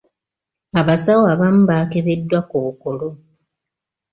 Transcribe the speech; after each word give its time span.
Abasawo 0.79 1.23
abamu 1.33 1.61
baakebeddwa 1.69 2.39
Kkookolo. 2.43 3.09